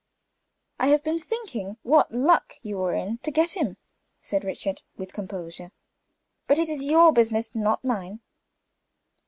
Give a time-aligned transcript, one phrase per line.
[0.79, 3.77] "I have been thinking what luck you were in to get him,"
[4.19, 5.73] said Richard, with composure.
[6.47, 8.19] "But it is your business not mine."